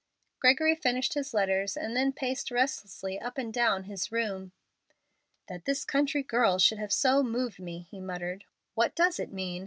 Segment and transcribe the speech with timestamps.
[0.39, 4.51] Gregory finished his letters and then paced restlessly up and down his room.
[5.47, 8.45] "That this country girl should have so moved me!" he muttered.
[8.73, 9.59] "What does it mean?